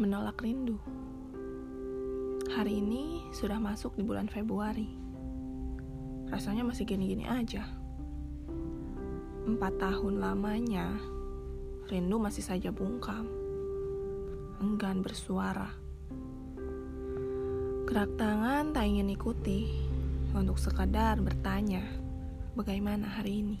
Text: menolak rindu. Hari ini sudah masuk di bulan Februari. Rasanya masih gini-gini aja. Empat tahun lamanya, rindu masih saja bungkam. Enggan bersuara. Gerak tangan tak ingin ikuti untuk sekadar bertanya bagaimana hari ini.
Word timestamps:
menolak 0.00 0.40
rindu. 0.40 0.80
Hari 2.56 2.80
ini 2.80 3.20
sudah 3.36 3.60
masuk 3.60 4.00
di 4.00 4.02
bulan 4.02 4.32
Februari. 4.32 4.88
Rasanya 6.32 6.64
masih 6.64 6.88
gini-gini 6.88 7.28
aja. 7.28 7.68
Empat 9.44 9.76
tahun 9.76 10.24
lamanya, 10.24 10.96
rindu 11.92 12.16
masih 12.16 12.40
saja 12.40 12.72
bungkam. 12.72 13.28
Enggan 14.64 15.04
bersuara. 15.04 15.68
Gerak 17.84 18.16
tangan 18.16 18.72
tak 18.72 18.88
ingin 18.88 19.12
ikuti 19.12 19.68
untuk 20.32 20.56
sekadar 20.56 21.20
bertanya 21.20 21.84
bagaimana 22.56 23.20
hari 23.20 23.44
ini. 23.44 23.58